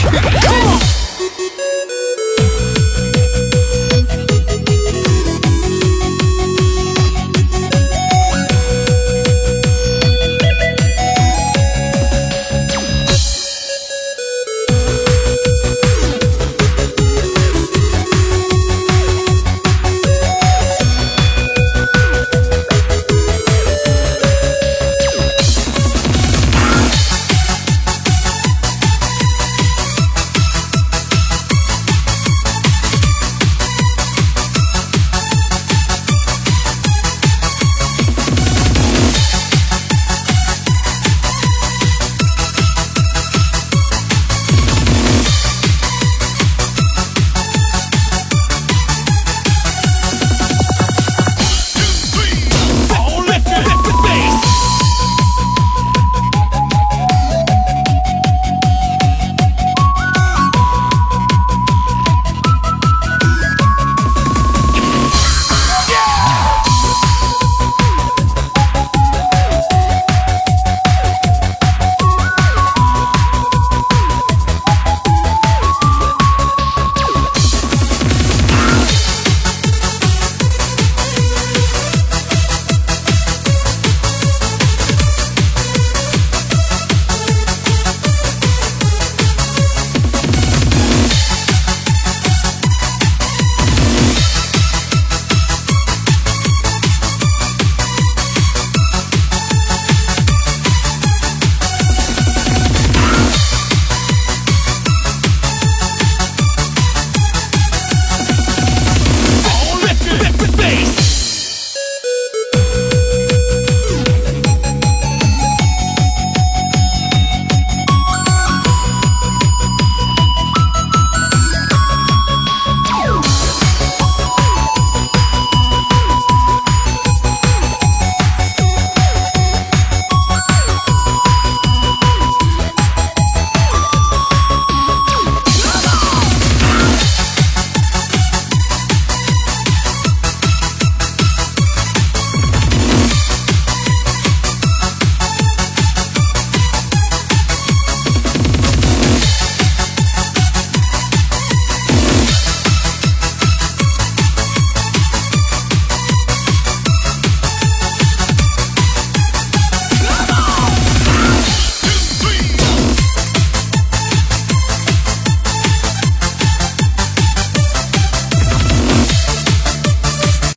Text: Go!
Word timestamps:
Go! 0.00 0.71